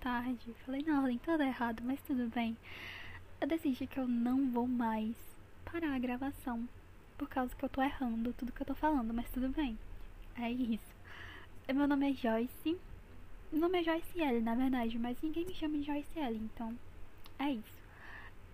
[0.00, 0.54] tarde.
[0.64, 2.56] Falei na ordem toda errado, mas tudo bem.
[3.40, 5.16] Eu decidi que eu não vou mais
[5.64, 6.68] parar a gravação.
[7.16, 9.78] Por causa que eu tô errando tudo que eu tô falando, mas tudo bem.
[10.36, 10.96] É isso.
[11.72, 12.78] Meu nome é Joyce.
[13.50, 16.76] Meu nome é Joyce L, na verdade, mas ninguém me chama de Joyce L, então
[17.38, 17.78] é isso.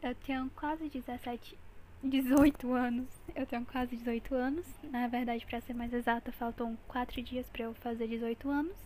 [0.02, 1.58] Eu tenho quase 17,
[2.02, 3.06] 18 anos.
[3.34, 4.66] Eu tenho quase 18 anos.
[4.84, 8.76] Na verdade, para ser mais exata, faltam 4 dias para eu fazer 18 anos.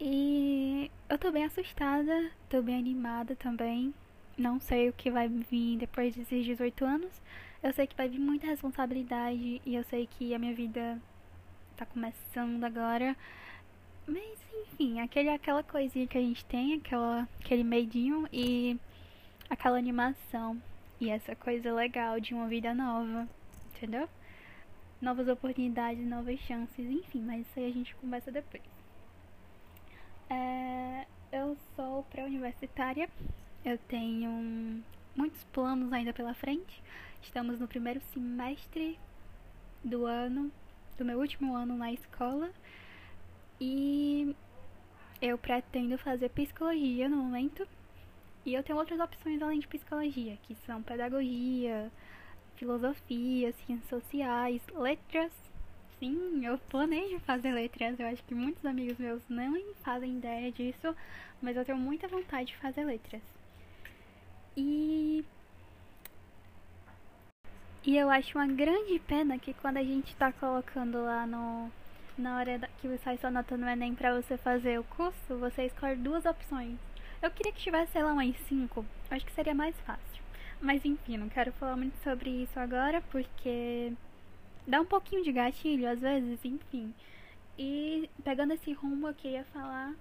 [0.00, 3.92] E eu tô bem assustada, tô bem animada também.
[4.36, 7.20] Não sei o que vai vir depois desses 18 anos.
[7.60, 11.02] Eu sei que vai vir muita responsabilidade e eu sei que a minha vida
[11.76, 13.16] tá começando agora.
[14.06, 18.78] Mas enfim, aquele, aquela coisinha que a gente tem, aquela, aquele medinho e
[19.50, 20.62] aquela animação.
[21.00, 23.28] E essa coisa legal de uma vida nova,
[23.74, 24.08] entendeu?
[25.00, 28.77] Novas oportunidades, novas chances, enfim, mas isso aí a gente conversa depois.
[30.30, 33.08] É, eu sou pré-universitária,
[33.64, 34.82] eu tenho
[35.16, 36.82] muitos planos ainda pela frente.
[37.22, 38.98] Estamos no primeiro semestre
[39.82, 40.52] do ano,
[40.98, 42.50] do meu último ano na escola.
[43.60, 44.36] E
[45.20, 47.66] eu pretendo fazer psicologia no momento.
[48.44, 51.90] E eu tenho outras opções além de psicologia, que são pedagogia,
[52.56, 55.32] filosofia, ciências sociais, letras
[55.98, 57.98] sim, eu planejo fazer letras.
[57.98, 60.94] Eu acho que muitos amigos meus não fazem ideia disso,
[61.42, 63.22] mas eu tenho muita vontade de fazer letras.
[64.56, 65.24] E.
[67.84, 71.70] E eu acho uma grande pena que quando a gente tá colocando lá no.
[72.16, 75.96] Na hora que você está anotando o Enem pra você fazer o curso, você escolhe
[75.96, 76.76] duas opções.
[77.22, 78.84] Eu queria que tivesse, sei lá, umas cinco.
[79.10, 80.22] Acho que seria mais fácil.
[80.60, 83.92] Mas enfim, não quero falar muito sobre isso agora, porque
[84.68, 86.94] dá um pouquinho de gatilho às vezes, enfim.
[87.58, 89.94] E pegando esse rumo, eu queria falar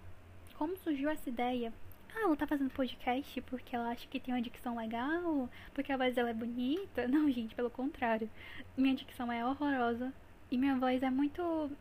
[0.55, 1.73] como surgiu essa ideia.
[2.13, 5.97] Ah, ela tá fazendo podcast porque ela acha que tem uma dicção legal, porque a
[5.97, 7.07] voz dela é bonita.
[7.07, 8.29] Não, gente, pelo contrário.
[8.75, 10.13] Minha dicção é horrorosa
[10.51, 11.71] e minha voz é muito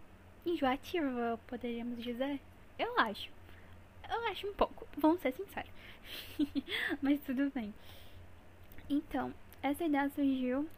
[0.47, 2.41] enjoativa, poderíamos dizer.
[2.79, 3.31] Eu acho.
[4.09, 5.71] Eu acho um pouco, vamos ser sinceros.
[7.03, 7.75] Mas tudo bem.
[8.89, 10.69] Então, essa ideia surgiu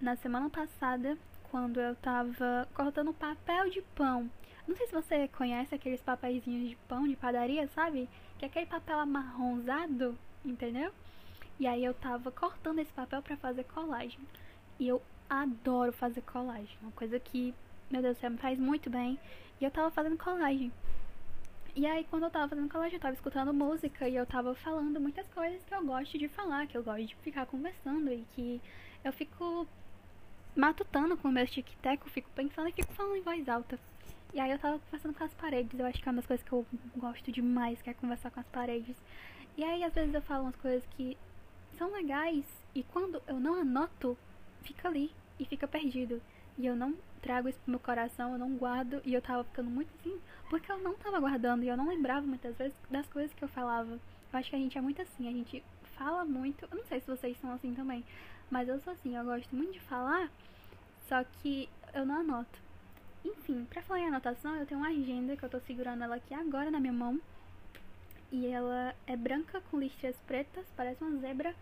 [0.00, 1.18] na semana passada
[1.56, 4.30] quando eu tava cortando papel de pão.
[4.68, 8.10] Não sei se você conhece aqueles papeizinhos de pão de padaria, sabe?
[8.38, 10.92] Que é aquele papel amarronzado, entendeu?
[11.58, 14.20] E aí eu tava cortando esse papel para fazer colagem.
[14.78, 15.00] E eu
[15.30, 17.54] adoro fazer colagem, uma coisa que,
[17.90, 19.18] meu Deus do céu, me faz muito bem.
[19.58, 20.70] E eu tava fazendo colagem.
[21.74, 25.00] E aí, quando eu tava fazendo colagem, eu tava escutando música e eu tava falando
[25.00, 28.60] muitas coisas que eu gosto de falar, que eu gosto de ficar conversando e que
[29.02, 29.66] eu fico
[30.56, 33.78] matutando com o meu tic-tac, fico pensando e fico falando em voz alta.
[34.32, 36.44] E aí eu tava conversando com as paredes, eu acho que é uma das coisas
[36.44, 38.96] que eu gosto demais, que é conversar com as paredes.
[39.56, 41.16] E aí às vezes eu falo umas coisas que
[41.78, 44.16] são legais e quando eu não anoto,
[44.62, 46.20] fica ali e fica perdido.
[46.58, 49.70] E eu não trago isso pro meu coração, eu não guardo e eu tava ficando
[49.70, 50.18] muito assim,
[50.48, 53.48] porque eu não tava guardando e eu não lembrava muitas vezes das coisas que eu
[53.48, 53.92] falava.
[53.92, 55.62] Eu acho que a gente é muito assim, a gente
[55.98, 58.04] fala muito, eu não sei se vocês são assim também,
[58.50, 60.30] mas eu sou assim, eu gosto muito de falar,
[61.08, 62.66] só que eu não anoto.
[63.24, 66.32] Enfim, pra falar em anotação, eu tenho uma agenda que eu tô segurando ela aqui
[66.32, 67.20] agora na minha mão.
[68.30, 71.54] E ela é branca com listras pretas, parece uma zebra.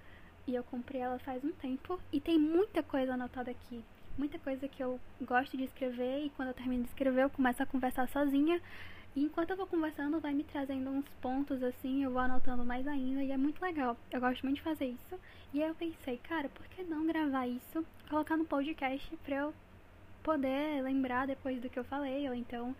[0.46, 1.98] E eu comprei ela faz um tempo.
[2.12, 3.82] E tem muita coisa anotada aqui.
[4.18, 6.26] Muita coisa que eu gosto de escrever.
[6.26, 8.60] E quando eu termino de escrever, eu começo a conversar sozinha.
[9.16, 12.86] E enquanto eu vou conversando, vai me trazendo uns pontos assim, eu vou anotando mais
[12.86, 13.96] ainda e é muito legal.
[14.10, 15.20] Eu gosto muito de fazer isso.
[15.52, 19.54] E aí eu pensei, cara, por que não gravar isso, colocar no podcast pra eu
[20.22, 22.74] poder lembrar depois do que eu falei, ou então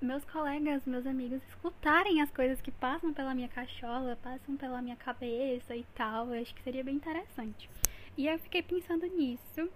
[0.00, 4.94] meus colegas, meus amigos escutarem as coisas que passam pela minha cachola, passam pela minha
[4.94, 6.32] cabeça e tal.
[6.32, 7.68] Eu acho que seria bem interessante.
[8.16, 9.68] E eu fiquei pensando nisso,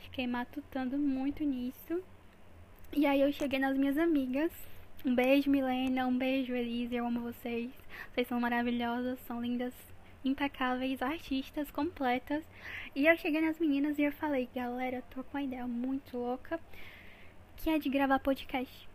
[0.00, 2.02] fiquei matutando muito nisso.
[2.92, 4.50] E aí eu cheguei nas minhas amigas
[5.04, 6.06] um beijo, Milena.
[6.06, 6.94] Um beijo, Elise.
[6.94, 7.70] Eu amo vocês.
[8.12, 9.74] Vocês são maravilhosas, são lindas,
[10.24, 12.44] impecáveis, artistas completas.
[12.94, 16.60] E eu cheguei nas meninas e eu falei, galera, tô com uma ideia muito louca
[17.56, 18.88] que é de gravar podcast.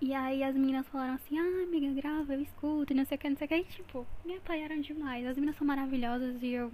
[0.00, 3.18] E aí as meninas falaram assim, ah, amiga, grava, eu escuto, e não sei o
[3.18, 3.56] que, não sei o que.
[3.56, 5.26] E tipo, me apoiaram demais.
[5.26, 6.70] As meninas são maravilhosas e eu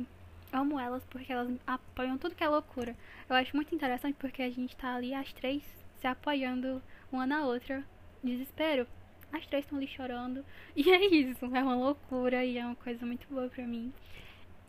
[0.52, 2.96] amo elas porque elas apoiam tudo que é loucura.
[3.28, 5.62] Eu acho muito interessante porque a gente tá ali, as três,
[6.00, 6.82] se apoiando
[7.12, 7.84] uma na outra
[8.22, 8.86] desespero.
[9.32, 10.44] As três estão ali chorando.
[10.76, 13.92] E é isso, é uma loucura e é uma coisa muito boa pra mim.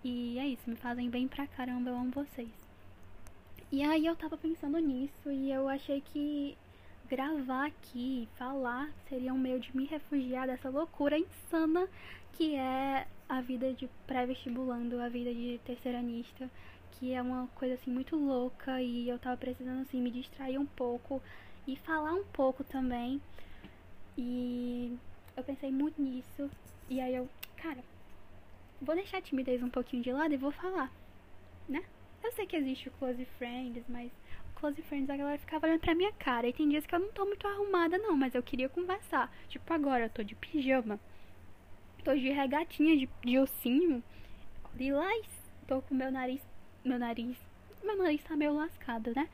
[0.03, 2.49] E é isso, me fazem bem pra caramba, eu amo vocês.
[3.71, 6.57] E aí eu tava pensando nisso e eu achei que
[7.07, 11.87] gravar aqui, falar, seria um meio de me refugiar dessa loucura insana
[12.33, 16.49] que é a vida de pré-vestibulando, a vida de terceiranista,
[16.93, 20.65] que é uma coisa assim muito louca e eu tava precisando assim me distrair um
[20.65, 21.21] pouco
[21.67, 23.21] e falar um pouco também.
[24.17, 24.97] E
[25.35, 26.49] eu pensei muito nisso
[26.89, 27.83] e aí eu, cara,
[28.81, 30.91] vou deixar a timidez um pouquinho de lado e vou falar,
[31.67, 31.83] né?
[32.23, 34.11] Eu sei que existe o Close Friends, mas
[34.51, 36.47] o Close Friends a galera ficava olhando pra minha cara.
[36.47, 39.33] E tem dias que eu não tô muito arrumada, não, mas eu queria conversar.
[39.47, 40.99] Tipo, agora eu tô de pijama,
[42.03, 44.03] tô de regatinha de, de ossinho,
[44.75, 45.25] lilás,
[45.67, 46.41] tô com meu nariz.
[46.83, 47.37] Meu nariz.
[47.83, 49.29] Meu nariz tá meio lascado, né?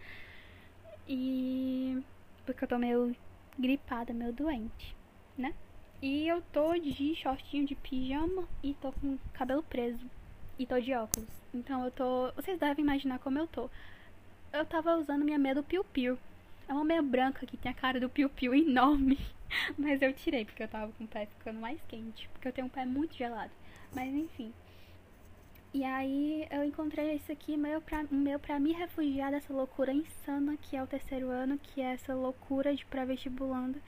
[1.07, 2.01] E.
[2.47, 3.13] Porque eu tô meio
[3.59, 4.95] gripada, meio doente,
[5.38, 5.53] né?
[6.01, 10.09] E eu tô de shortinho de pijama e tô com cabelo preso.
[10.57, 11.27] E tô de óculos.
[11.53, 12.31] Então eu tô.
[12.38, 13.69] Vocês devem imaginar como eu tô.
[14.53, 16.17] Eu tava usando minha meia do Piu Piu.
[16.69, 19.19] É uma meia branca que tem a cara do Piu Piu enorme.
[19.77, 22.29] Mas eu tirei porque eu tava com o pé ficando mais quente.
[22.29, 23.51] Porque eu tenho um pé muito gelado.
[23.93, 24.53] Mas enfim.
[25.73, 30.57] E aí eu encontrei esse aqui meu pra, meu pra me refugiar dessa loucura insana
[30.57, 33.79] que é o terceiro ano, que é essa loucura de pré-vestibulando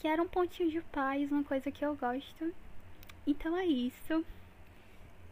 [0.00, 2.54] que era um pontinho de paz, uma coisa que eu gosto.
[3.26, 4.24] Então é isso.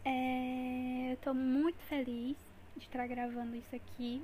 [0.05, 2.37] É, eu tô muito feliz
[2.77, 4.21] de estar gravando isso aqui.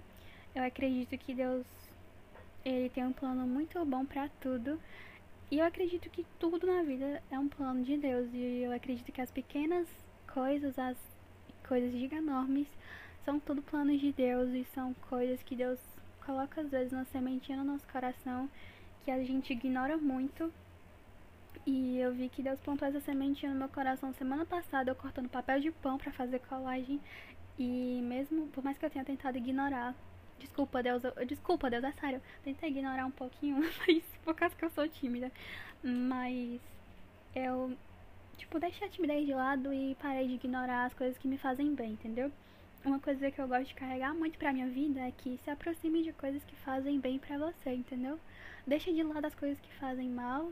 [0.54, 1.66] Eu acredito que Deus
[2.64, 4.80] ele tem um plano muito bom para tudo.
[5.50, 8.30] E eu acredito que tudo na vida é um plano de Deus.
[8.32, 9.88] E eu acredito que as pequenas
[10.32, 10.98] coisas, as
[11.68, 12.68] coisas giganormes,
[13.24, 15.80] são tudo planos de Deus e são coisas que Deus
[16.26, 18.50] coloca às vezes uma sementinha no nosso coração
[19.04, 20.52] que a gente ignora muito.
[21.66, 25.30] E eu vi que Deus plantou essa sementinha no meu coração semana passada, eu cortando
[25.30, 27.00] papel de pão para fazer colagem.
[27.58, 29.96] E mesmo, por mais que eu tenha tentado ignorar,
[30.40, 33.58] desculpa Deus, eu, desculpa Deus, é sério, tentei ignorar um pouquinho,
[33.88, 35.32] mas por causa que eu sou tímida.
[35.82, 36.60] Mas
[37.34, 37.76] eu,
[38.36, 41.74] tipo, deixei a timidez de lado e parei de ignorar as coisas que me fazem
[41.74, 42.32] bem, entendeu?
[42.84, 46.04] Uma coisa que eu gosto de carregar muito pra minha vida é que se aproxime
[46.04, 48.20] de coisas que fazem bem pra você, entendeu?
[48.68, 50.52] Deixa de lado as coisas que fazem mal,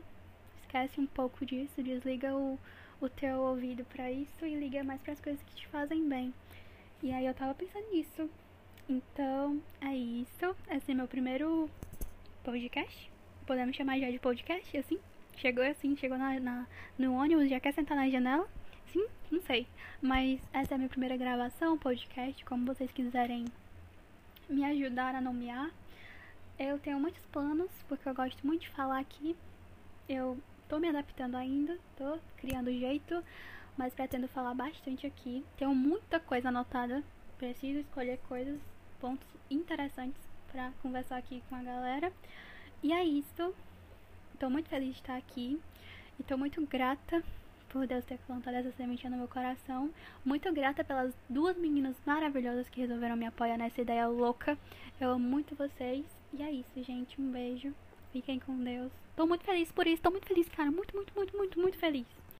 [0.60, 2.58] esquece um pouco disso, desliga o,
[3.00, 6.34] o teu ouvido pra isso e liga mais para as coisas que te fazem bem.
[7.02, 8.28] E aí eu tava pensando nisso.
[8.88, 10.56] Então, é isso.
[10.70, 11.70] Esse é meu primeiro
[12.42, 13.10] podcast.
[13.46, 14.98] Podemos chamar já de podcast, assim?
[15.36, 16.66] Chegou assim, chegou na, na
[16.98, 18.48] no ônibus, já quer sentar na janela?
[18.92, 19.66] Sim, não sei.
[20.00, 23.46] Mas essa é a minha primeira gravação, podcast, como vocês quiserem
[24.48, 25.70] me ajudar a nomear.
[26.58, 29.36] Eu tenho muitos planos, porque eu gosto muito de falar aqui.
[30.08, 30.38] Eu
[30.68, 33.22] tô me adaptando ainda, tô criando jeito,
[33.76, 35.44] mas pretendo falar bastante aqui.
[35.56, 37.02] Tenho muita coisa anotada,
[37.38, 38.60] preciso escolher coisas,
[39.00, 40.22] pontos interessantes
[40.52, 42.12] para conversar aqui com a galera.
[42.82, 43.54] E é isso.
[44.44, 45.58] Tô muito feliz de estar aqui
[46.20, 47.24] e tô muito grata
[47.70, 49.88] por Deus ter plantado essa sementinha no meu coração.
[50.22, 54.58] Muito grata pelas duas meninas maravilhosas que resolveram me apoiar nessa ideia louca.
[55.00, 56.04] Eu amo muito vocês.
[56.30, 57.18] E é isso, gente.
[57.18, 57.74] Um beijo.
[58.12, 58.92] Fiquem com Deus.
[59.16, 60.02] Tô muito feliz por isso.
[60.02, 60.70] Tô muito feliz, cara.
[60.70, 62.06] Muito, muito, muito, muito, muito feliz.